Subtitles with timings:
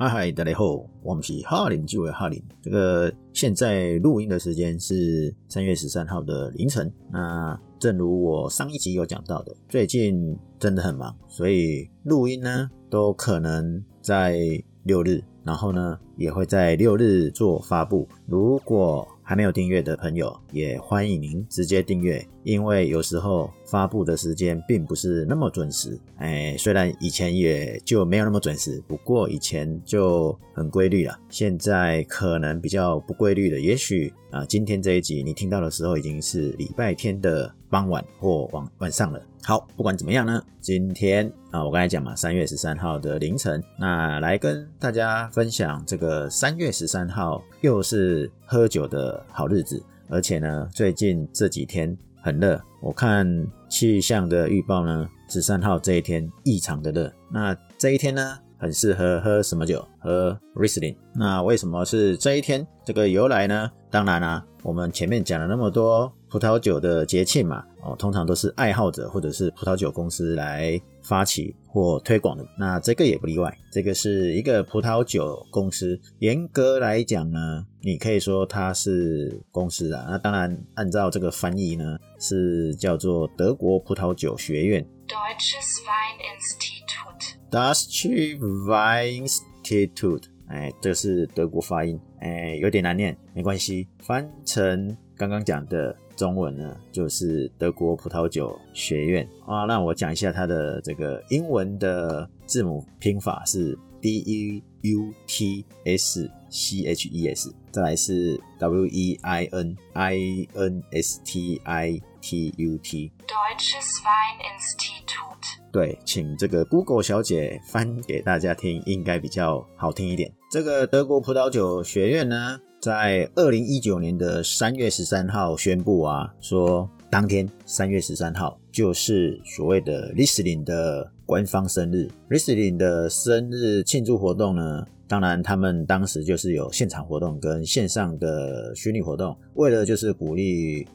[0.00, 2.40] 嗨嗨，大家好，我们是哈林，就为哈林。
[2.62, 6.88] 这个现在录音的时间是三月十三号的凌晨。
[7.10, 14.38] 那正如我上一集有讲到的，最近真的很忙，所以录音呢都可能在
[14.84, 18.08] 六日，然后呢也会在六日做发布。
[18.24, 25.98] 如果还没有订阅的朋友，也欢迎您直接订阅，因为有时候发布的时间并不是那么准时。
[26.16, 31.18] 哎，虽然以前也就没有那么准时，不过以前就很规律了。
[31.28, 39.20] 现在可能比较不规律了，也许啊，今天这一集你听到的时候已经是礼拜天的傍晚或晚晚上了。
[39.44, 53.26] 好，不管怎么样呢，今天啊，我刚才讲嘛，三月十三号的凌晨，那来跟大家分享这个三月十三号又是喝酒的好日子，而且呢，最近这几天很热，我看
[53.68, 59.86] 气象的预报呢，十三号这一天异常的热，那这一天呢，很适合喝什么酒？
[60.00, 60.96] 喝 Riesling。
[61.14, 62.66] 那为什么是这一天？
[62.84, 63.70] 这个由来呢？
[63.90, 66.12] 当然啦、我们前面讲了那么多。
[66.28, 72.44] 葡萄酒的节庆嘛，哦，通常都是爱好者或者是葡萄酒公司来发起或推广的。
[72.58, 75.98] 那这个也不例外，这个是一个葡萄酒公司。
[76.18, 80.04] 严格来讲呢，你可以说它是公司啊。
[80.10, 87.36] 那当然，按照这个翻译呢，是叫做德国葡萄酒学院 （Deutsches Weininstitut）。
[87.50, 95.96] Deutsches Weininstitut，哎，这是德国发音，哎，有点难念，没关系，翻成刚刚讲的。
[96.18, 99.66] 中文呢，就是德国葡萄酒学院啊。
[99.66, 110.82] 那我讲一下它的这个英文的字母拼法是 D E U T S C H E S，再来是 W E I N I N
[110.90, 113.12] S T I T U T。
[113.28, 115.70] Deutsches Weininstitut。
[115.70, 120.32] 对，请这个 Google 小姐翻给大家听，应该比较好听一点。
[120.50, 132.08] 这个德国葡萄酒学院呢，在二零一九年的三月十三号宣布啊，说当天三月十三号就是所谓的 Riesling 的官方生日。
[132.30, 140.88] Riesling 的生日庆祝活动呢，当然他们当时就是有现场活动跟线上的虚拟活动，为了就是鼓励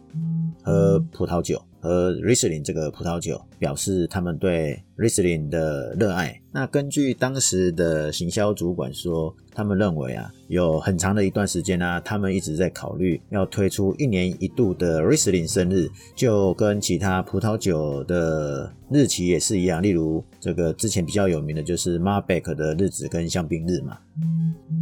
[0.63, 1.61] 喝葡萄酒。
[1.79, 6.39] 喝 Riesling 这个葡萄酒表示他们对 Riesling 的热爱。
[6.51, 19.81] 那根据当时的行销主管说，他们认为啊，有很长的一段时间呢、啊，他们一直在考虑要推出一年一度的 Riesling 生日，就跟其他葡萄酒的日期也是一样。
[19.81, 23.97] 例如这个之前比较有名的就是 Malbec 的日子跟香槟日嘛。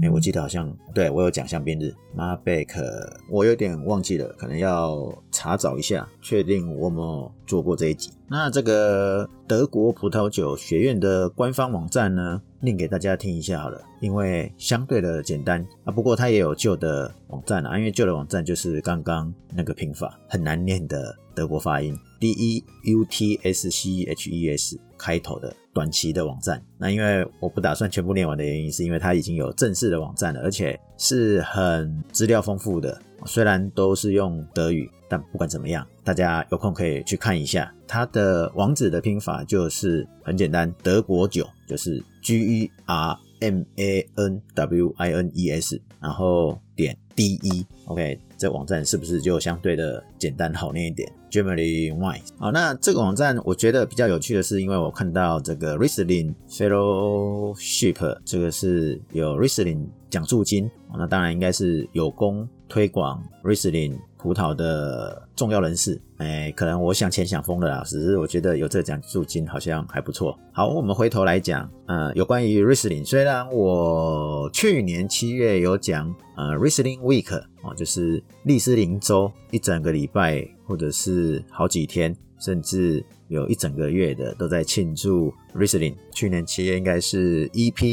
[0.03, 2.83] 哎，我记得好像对我有讲香槟日 Malbec，
[3.29, 8.09] 我有点忘记了，可能要查找一下，确定我们做过这一集。
[8.29, 15.91] 那这个德国葡萄酒学院的官方网站呢，念给大家听一下好了，因为相对的简单啊。
[15.91, 25.53] 不过它也有旧的网站啊，因为旧的网站就是刚刚那个拼法很难念的德国发音 D E U T S C H E S 开头的。
[25.73, 33.01] 短期的网站，那因为我不打算全部念完的原因，是因为它已经有正式的网站了，而且是很资料丰富的。
[33.25, 37.69] 虽然都是用德语，但不管怎么样，大家有空可以去看一下。
[37.85, 47.65] 它的网址的拼法就是很简单，德国酒就是 G E R M A N W I N E S，然后点 D E。
[47.87, 70.37] OK，这网站是不是就相对的简单好念一点？Germany Wine，好，那这个网站我觉得比较有趣的是，因为我看到这个 Riesling Fellowship，这个是有 Riesling 奖助金，那当然应该是有功推广 Riesling 葡萄的重要人士，哎，可能我想钱想疯了啦，只是我觉得有这奖助金好像还不错。
[70.53, 85.95] 好，我们回头来讲，呃，有关于 Riesling，虽然我去年七月有讲，呃，Riesling Week，哦，就是利斯林周一整个礼拜，或者是好几天，甚至有一整个月的都在庆祝 Riesling。
[86.13, 87.83] 去年七月应该是 EP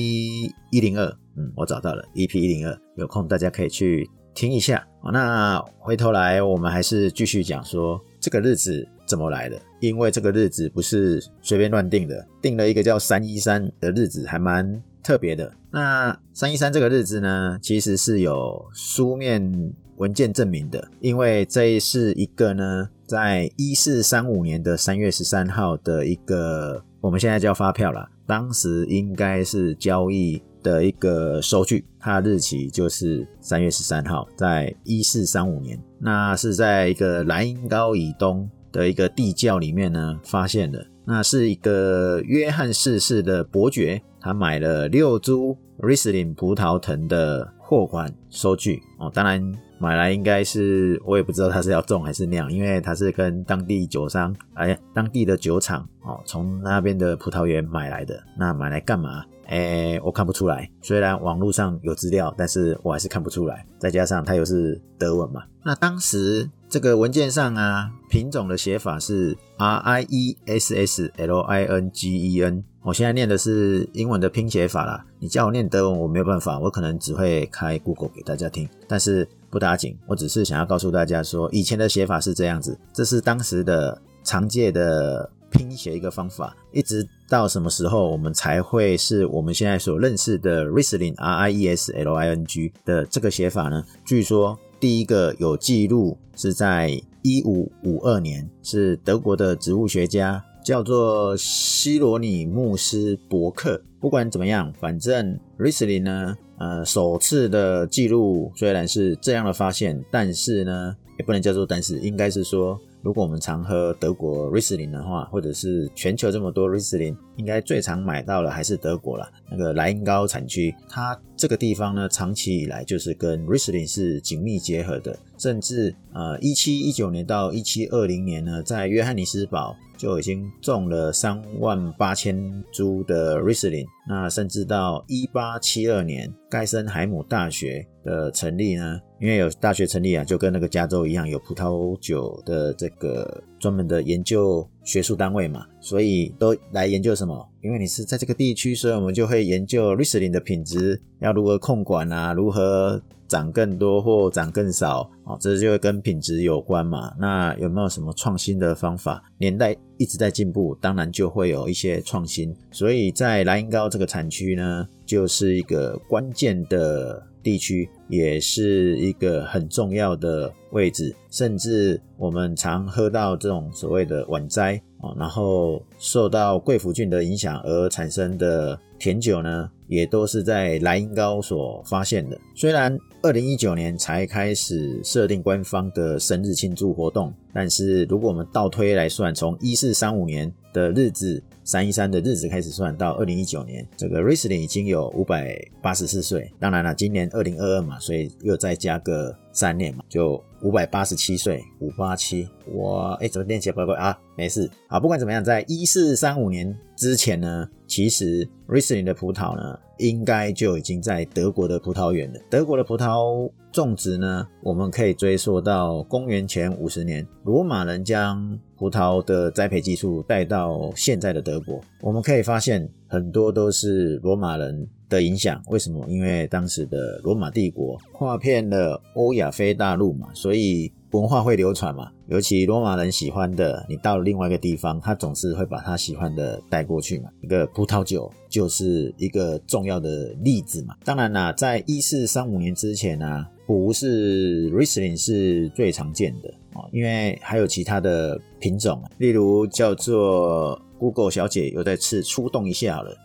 [0.71, 1.07] 一零二，
[1.39, 4.07] 嗯，我找到了 EP 一零二，有空大家可以去。
[4.39, 9.61] 听一下，那回头来我们还是继续讲说这个日子怎么来的。
[9.81, 15.53] 因为这个日子不是随便乱定的，定了一个叫三一三的日子，还蛮特别的。
[15.73, 30.41] 那三一三这个日子呢，其实是有书面文件证明的，因为这是一个呢，在一四三五年的三月十三号的一个，我们现在叫发票啦，当时应该是交易。
[30.63, 40.87] 的一个收据，它日期就是三月十三号，在一四三五年，那是在一个莱茵高以东的一个地窖里面呢发现的。
[41.05, 49.11] 那是一个约翰四世的伯爵，他买了六株 Riesling 葡萄藤的货款收据哦。
[49.15, 49.41] 当然
[49.79, 58.23] 买来应该是我也不知道他是要种还是酿，因为他是跟当地酒商哎，当地的酒厂哦，从那边的葡萄园买来的。
[58.37, 59.25] 那买来干嘛？
[59.49, 60.71] 哎，我看不出来。
[60.83, 63.67] 虽然网络上有资料，但是我还是看不出来。
[63.79, 65.43] 再加上它又是德文嘛。
[65.65, 72.63] 那当时这个文件上啊，品种的写法是 R I E S S L I N G E N。
[72.83, 75.05] 我现在念的是英文的拼写法啦。
[75.19, 78.69] 你叫我念德文，我没有办法，我可能只会开 Google 给大家听。
[78.87, 85.31] 但是不打紧，我只是想要告诉大家说，以前的写法是这样子，这是当时的常见的。
[85.51, 93.85] 拼写一个方法，一直到什么时候我们才会是我们现在所认识的 Riesling R I E S L I N G 的这个写法呢？
[94.05, 103.81] 据说第一个有记录是在一五五二年，是德国的植物学家叫做希罗尼穆斯伯克。
[104.01, 112.79] 不管怎么样，反正 Riesling 呢，呃，首次的记录虽然是这样的发现，但是呢，也不能叫做但是，应该是说。
[113.03, 119.31] 如果我们常喝德国瑞斯林的话，或者是全球这么多瑞斯林应该最常买到的还是德国啦。
[119.51, 125.19] 那个莱茵高产区，它这个地方呢，长期以来就是跟瑞斯林是紧密结合的。
[125.39, 133.87] 甚至呃，一七一九年到一七二零年呢，在约翰尼斯堡就已经种了三万八千株的 Riesling。
[134.09, 147.47] 那甚至到一八七二年，盖森海姆大学的成立呢，因为有大学成立啊，就跟那个加州一样，有葡萄酒的这个专门的研究学术单位嘛，所以都来研究什么？
[147.61, 153.03] 因为你是在这个地区，所以我们就会研究 Riesling 的品质要如何控管啊，如何。
[153.29, 157.13] 长更多或长更少，哦，这就会跟品质有关嘛。
[157.21, 159.23] 那有没有什么创新的方法？
[159.37, 162.57] 年代一直在进步，当然就会有一些创新。
[162.71, 171.15] 所以在莱茵高这个产区呢，就是一个关键的地区，也是一个很重要的位置。
[171.31, 182.39] 甚至我们常喝到这种所谓的晚摘，哦，然后受到贵腐菌的影响而产生的甜酒呢，也都是在莱茵高所发现的。
[182.55, 196.51] 虽然二零一九年才开始设定官方的生日庆祝活动，但是如果我们倒推来算，从一四三五年的日子，三一三的日子开始算，到二零一九年，这个 Riesling 已经有五百八十四岁。
[196.59, 202.49] 当然了，今年二零二二嘛，所以又再加个三年嘛，就五百八十七岁，五八七。
[202.75, 204.17] 哇，哎，怎么念起来怪怪啊？
[204.37, 212.41] 没事，啊，不管怎么样，在一四三五年之前呢，其实 risin 的葡萄呢，应该就已经在德国的葡萄园了。
[212.49, 225.61] 德国的葡萄种植呢，我们可以追溯到公元前五十年，罗马人将葡萄的栽培技术带到现在的德国，我们可以发现很多都是罗马人的影响。
[225.69, 226.07] 为什么？
[226.09, 232.13] 因为当时的罗马帝国划遍了欧亚非大陆嘛，所以文化会流传嘛。
[232.29, 237.31] 尤其罗马人喜欢的，你到了另外一个地方，他总是会把他喜欢的带过去嘛。
[237.41, 240.95] 一个葡萄酒就是一个重要的例子嘛。
[241.05, 246.55] 当然啦，在一四三五年之前呢，不是 Riesling 是最常见的。
[246.93, 253.17] 因为还有其他的品种，例如叫做 Google 小姐又再次出动一下了。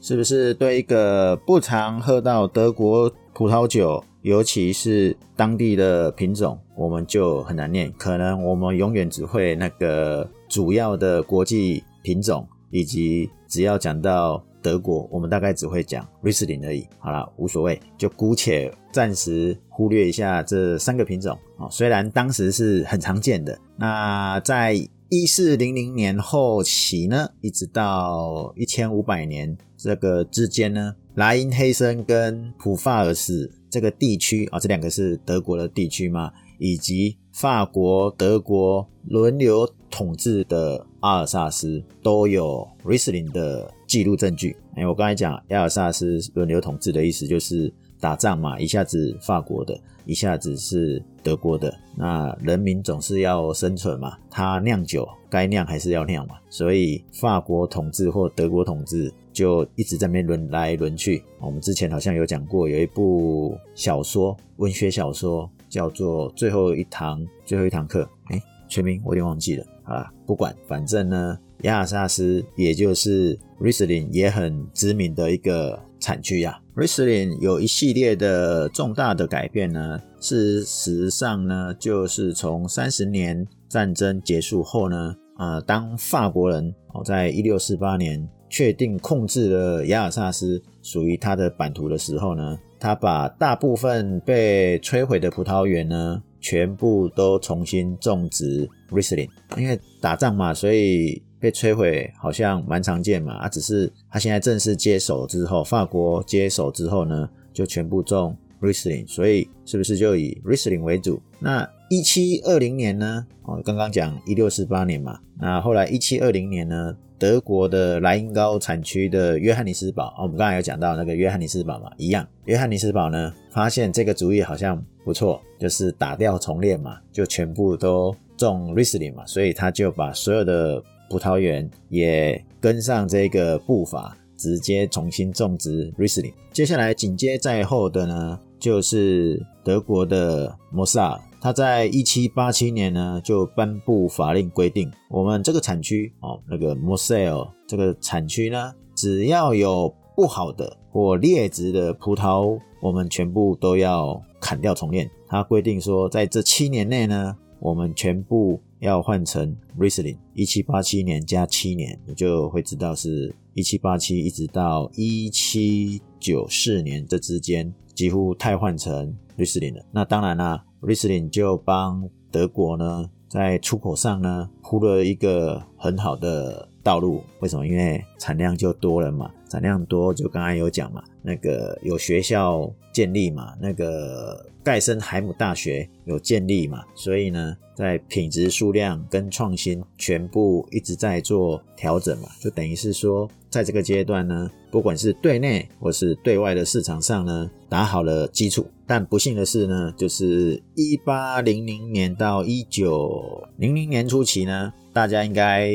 [0.00, 7.92] 是不是对一个不常喝到德国葡萄酒，尤其是当地的品种，我们就很难念？
[7.98, 14.44] 可能我们永远只会那个主要的国际品种，以及只要讲到。
[14.60, 16.84] 德国，我们大概只会讲 Riesling 而已。
[16.98, 21.68] 好了，无所谓，就姑且暂时忽略一下这三个品种啊。
[21.70, 24.76] 虽然当时是很常见的，那在
[25.08, 43.72] 一四零零年后期呢，一直到一千五百年这个之间呢，莱茵黑森跟普法尔斯这个地区啊，这两个是德国的地区嘛，以及法国、德国轮流统治的阿尔萨斯都有 Riesling 的。
[43.88, 61.22] 记录证据，哎，我刚才讲阿尔萨斯轮流统治的意思就是打仗嘛，一下子法国的，一下子是德国的，那人民总是要生存嘛，他酿酒该酿还是要酿嘛，所以法国统治或德国统治就一直在那边轮来轮去。
[61.40, 68.02] 我们之前好像有讲过，有一部小说，文学小说叫做《最后一堂最后一堂课》，
[68.34, 71.38] 哎，全名我有点忘记了，好啦，不管，反正呢。
[71.62, 75.76] 亚尔萨斯，也就是 Riesling 也很知名的一个
[76.08, 76.58] 产区呀。
[76.74, 99.28] Riesling 有一系列的重大的改变呢，事实上呢，就是从三十年战争结束后呢，呃，当法国人哦，在一六四八年确定控制了亚尔萨斯属于他的版图的时候呢，他把大部分被摧毁的葡萄园呢，全部都重新种植 Riesling。
[99.58, 103.34] 因为打仗嘛，所以被摧毁好像蛮常见嘛。
[103.34, 111.20] 啊，只是他现在正式接手之后，法国接手之后呢，就全部种 Riesling，所以是不是就以 Riesling 为主？
[111.38, 113.26] 那一七二零年呢？
[113.42, 116.96] 哦，刚刚讲一六四八年嘛，那后来一七二零年呢？
[117.20, 122.24] 德国的莱茵高产区的约翰尼斯堡，哦我们刚才有讲到那个约翰尼斯堡嘛，一样。
[122.44, 136.34] 约翰尼斯堡呢，发现这个主意好像不错，就是打掉重练嘛，就全部都种 Riesling 嘛，所以他就把所有的葡萄园也跟上这个步伐，直接重新种植 Riesling。
[136.52, 141.20] 接下来紧接在后的呢，就是德国的摩萨尔。
[141.40, 155.08] 他在一七八七年呢，就颁布法令规定，我们这个产区哦，那个 Mosel 这个产区呢，只要有不好的或劣质的葡萄，我们全部都要砍掉重练。
[155.28, 160.18] 他规定说，在这七年内呢，我们全部要换成 Riesling。
[160.34, 169.84] 一七八七年加七年，你就会知道是一七八七一直到一七九四年这之间，几乎太换成 Riesling 了。
[169.92, 170.64] 那当然啦。
[170.80, 177.22] Riesling 就帮德国呢，在出口上呢铺了一个很好的道路。
[177.40, 177.66] 为什么？
[177.66, 198.66] 因为产量就多了嘛，产量多就刚才有讲嘛，那个有学校建立嘛，那个盖森海姆大学有建立嘛，所以呢，在品质、数量跟创新全部一直在做调整嘛，就等于是说，在这个阶段呢，不管是对内或是对外的市场上呢，打好了基础。
[198.86, 205.70] 但不幸的是呢，就是一八零零年到一九零零年初期呢，大家应该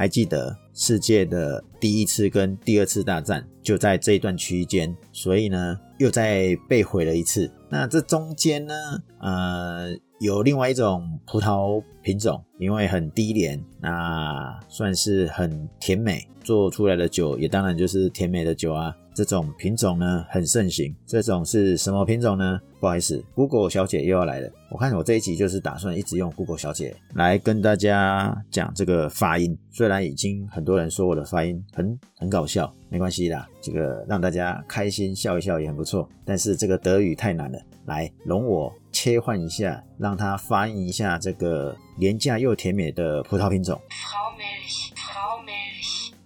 [0.00, 7.52] 还记得世界的第一次跟第二次大战就在这一段区间，所以呢，又再被毁了一次。
[7.68, 8.74] 那这中间呢，
[9.18, 18.96] 呃，有另外一种葡萄品种，因为很低廉，那算是很甜美，做出来的酒也当然就是甜美的酒啊。
[19.20, 22.58] 这种品种呢，很盛行，这种是什么品种呢？
[22.80, 24.50] 不好意思，Google 小姐又要来了。
[24.70, 36.08] 我看我这一集就是打算一直用 Google 小姐来跟大家讲这个发音，虽然已经很多人说我的发音很很搞笑，没关系啦，这个让大家开心笑一笑也很不错。
[36.24, 43.78] 但是这个德语太难了，来容我切换一下，让它发音一下这个廉价又甜美的葡萄品种。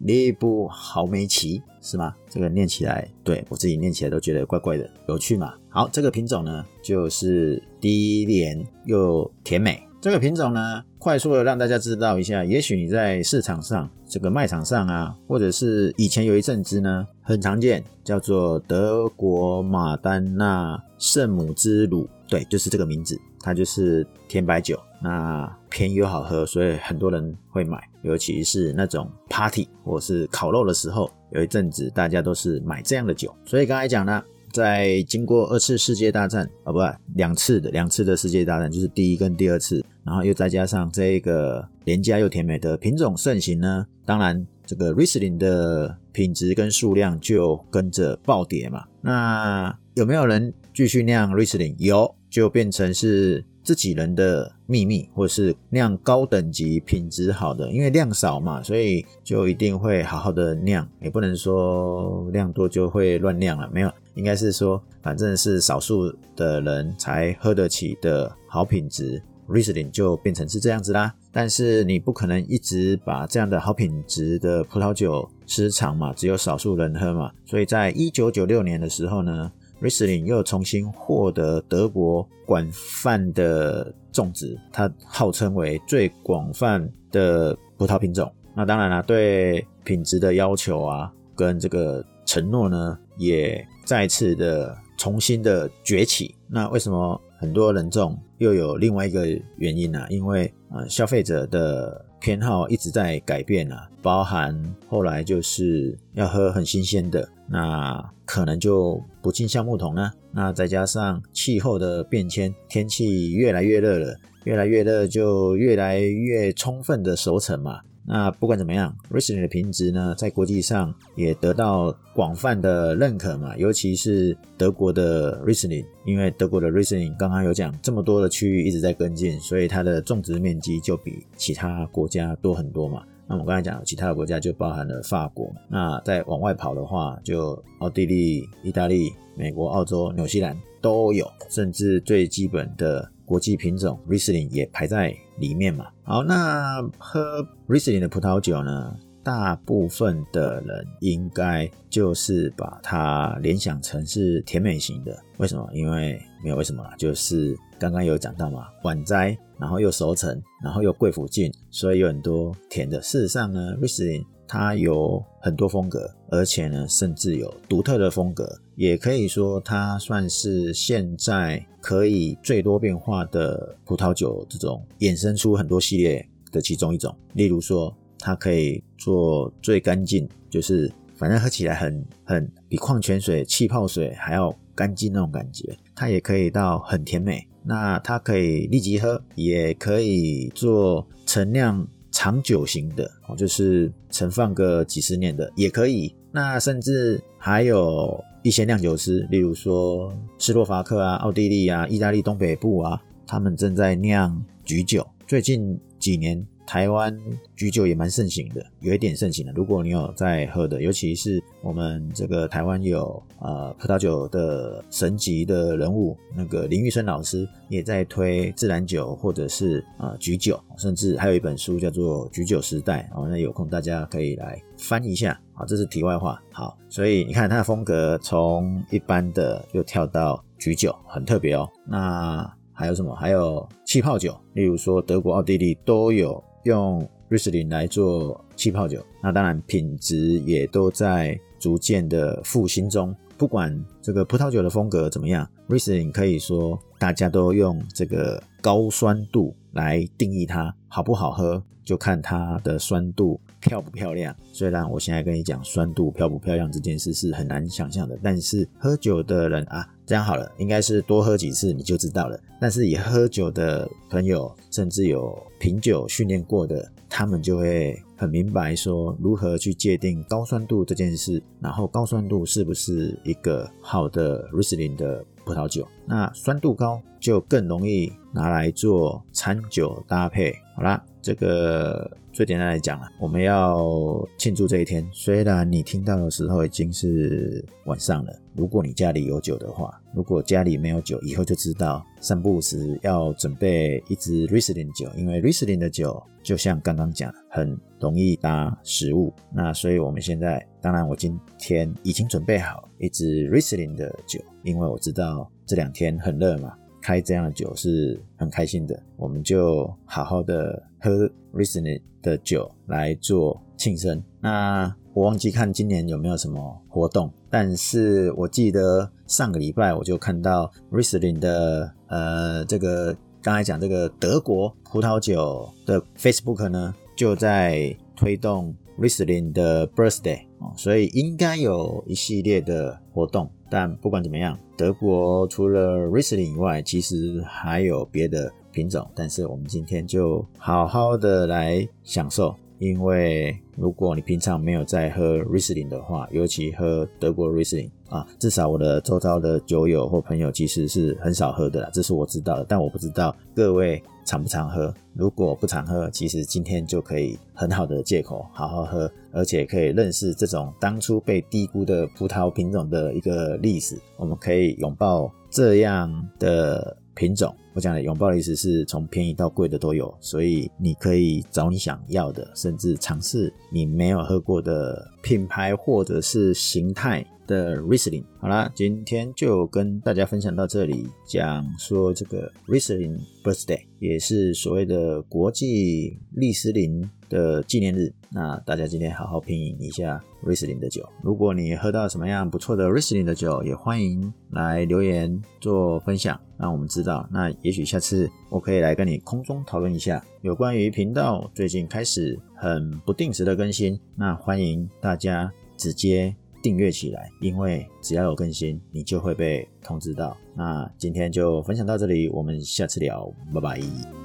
[0.04, 2.14] 列布豪梅奇是吗？
[2.28, 5.54] 这个念起来，对，我自己念起来都觉得怪怪的，有趣嘛？
[5.70, 9.82] 好，这个品种呢，就是低廉又甜美。
[10.02, 24.78] 这个品种呢，快速的让大家知道一下，也许你在市场上，这个卖场上啊，或者是以前有一阵子呢，很常见，叫做德国马丹娜圣母之乳，对，就是这个名字，它就是甜白酒。
[25.04, 33.30] 那便宜又好喝，所以很多人会买，尤其是那种 party 或是烤肉的时候，有一阵子大家都是买这样的酒。
[33.44, 36.78] 所以刚才讲呢，在经过二次世界大战啊，不，
[37.16, 48.86] 两次的两次的世界大战，就是第一跟第二次，然后又再加上这个廉价又甜美的品种盛行呢，当然这个 Riesling 的品质跟数量就跟着暴跌嘛。
[49.02, 51.74] 那有没有人继续酿 Riesling？
[51.78, 53.44] 有，就变成是。
[53.64, 71.14] 自己人的秘密，或者是酿高等级、品质好的，因为量少嘛，所以就一定会好好的酿，也不能说量多就会乱酿了，没有，应该是说，反正是少数的人才喝得起的好品质，Riesling 就变成是这样子啦。
[71.32, 79.50] 但是你不可能一直把这样的好品质的葡萄酒吃长嘛，只有少数人喝嘛，所以在一九九六年的时候呢。
[79.84, 88.32] Riesling 又重新获得德国广泛的种植，它号称为最广泛的葡萄品种。
[88.54, 96.34] 那当然了，对品质的要求啊，跟这个承诺呢，也再次的重新的崛起。
[96.48, 98.18] 那为什么很多人种？
[98.38, 99.26] 又有另外一个
[99.58, 110.10] 原因啊，因为呃，消费者的偏好一直在改变啊，包含后来就是要喝很新鲜的，那可能就不尽橡木桶呢。
[110.32, 117.82] 那再加上气候的变迁，天气越来越热了，越来越热就越来越充分的熟成嘛。
[118.06, 133.02] 那不管怎么样，Riesling 的品质呢，在国际上也得到广泛的认可嘛，尤其是德国的 Riesling，因为德国的 Riesling 刚刚有讲，这么多的区域一直在跟进，所以它的种植面积就比其他国家多很多嘛。
[133.26, 135.50] 那我们刚才讲其他的国家就包含了法国。
[135.70, 145.86] 那再往外跑的话，就奥地利、意大利、美国、澳洲、纽西兰都有，甚至最基本的国际品种 Riesling 也排在里面嘛。
[146.02, 148.96] 好，那喝 Riesling 的葡萄酒呢？
[149.22, 155.66] 大部分的人应该就是把它联想成是甜美型的，为什么？
[155.72, 163.00] 因为没有为什么啦，就是刚刚有讲到嘛，晚摘，然后又熟成，然后又贵腐净，所以有很多甜的。
[163.00, 177.94] 事实上呢，Riesling 它有很多风格，而且呢，甚至有独特的风格，也可以说它算是现在可以最多变化的葡萄酒这种衍生出很多系列的其中一种，例如说。
[178.26, 185.76] 它可以做最干净，就是反正喝起来很很比矿泉水、气泡水还要干净那种感觉。
[185.94, 196.14] 它也可以到很甜美，那它可以立即喝，也可以做陈酿长久型的，就是存放个几十年的也可以。
[196.32, 205.04] 那甚至还有一些酿酒师，例如说斯洛伐克啊、奥地利啊、意大利东北部啊，他们正在酿菊酒。
[205.26, 206.46] 最近几年。
[206.66, 207.18] 台湾
[207.54, 209.52] 橘酒也蛮盛行的，有一点盛行的。
[209.52, 223.28] 如果你有在喝的，尤其是我们这个台湾有呃葡萄酒的神级的人物，那个林玉生老师也在推自然酒或者是呃橘酒，甚至还有一本书叫做《橘酒时代》哦。
[223.28, 225.38] 那有空大家可以来翻一下。
[225.52, 226.42] 好，这是题外话。
[226.50, 231.68] 好，所以你看它的风格从一般的又跳到橘酒，很特别哦。
[231.86, 233.14] 那还有什么？
[233.14, 236.42] 还有气泡酒，例如说德国、奥地利都有。
[236.64, 243.14] 用瑞斯林来做气泡酒，那当然品质也都在逐渐的复兴中。
[243.36, 254.34] 不管这个葡萄酒的风格怎么样瑞斯林可以说大家都用这个高酸度来定义它好不好喝，就看它的酸度漂不漂亮。
[254.52, 259.88] 虽然我现在跟你讲酸度漂不漂亮这件事是很难想象的，但是喝酒的人啊。
[260.06, 262.38] 这样好了，应该是多喝几次你就知道了。
[262.60, 271.42] 但是以喝酒的朋友，甚至有品酒训练过的，他们就会很明白说如何去界定高酸度这件事。
[271.58, 275.86] 然后高酸度是不是一个好的 Riesling 的葡萄酒？
[276.06, 280.54] 那酸度高就更容易拿来做餐酒搭配。
[280.74, 282.18] 好啦，这个。
[282.34, 285.08] 最简单来讲啊，我们要庆祝这一天。
[285.12, 299.32] 虽然你听到的时候已经是晚上了，如果你家里有酒的话，如果家里没有酒，以后就知道散步时要准备一支 Riesling 酒，因为 Riesling 的酒就像刚刚讲，很容易搭食物。
[299.54, 306.72] 那所以我们现在，当然我今天已经准备好一支 Riesling 的酒，因为我知道这两天很热嘛。
[307.04, 314.24] 开这样的酒是很开心的，我们就好好的喝 Riesling 的酒来做庆生。
[314.40, 333.50] 那我忘记看今年有没有什么活动，但是我记得上个礼拜我就看到 Riesling 的呃这个刚才讲这个德国葡萄酒的 Facebook 呢，就在推动 Riesling 的 Birthday 哦，所以应该有一系列的活动。
[333.74, 339.04] 但不管怎么样，德国除了 Riesling 以外，其实还有别的品种。
[339.16, 352.64] 但是我们今天就好好的来享受，因为如果你平常没有在喝 Riesling 的话，尤其喝德国 Riesling 啊，至少我的周遭的酒友或朋友其实是很少喝的啦，这是我知道的。
[352.68, 354.94] 但我不知道各位常不常喝。
[355.14, 363.98] 如果不常喝，其实今天就可以很好的借口好好喝，而且可以认识这种当初被低估的葡萄品种的一个历史。
[364.16, 367.52] 我们可以拥抱这样的品种。
[367.74, 377.26] 我讲的拥抱的意思是从便宜到贵的都有，所以你可以找你想要的，甚至尝试你没有喝过的品牌或者是形态。
[377.46, 388.12] 的 Riesling，好啦，今天就跟大家分享到这里，讲说这个 Riesling Birthday 也是所谓的国际利斯林的纪念日。
[388.30, 391.08] 那大家今天好好品饮一下 Riesling 的酒。
[391.22, 397.28] 如果你喝到什么样不错的 Riesling 的酒，也欢迎来留言做分享，让我们知道。
[397.30, 406.34] 那也许下次我可以来跟你空中讨论一下有关于频道最近开始很不定时的更新，那欢迎大家直接。
[406.64, 410.34] 订阅起来，因为只要有更新，你就会被通知到。
[410.56, 414.23] 那今天就分享到这里，我们下次聊，拜拜。